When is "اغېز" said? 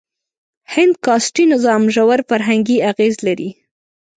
2.91-3.15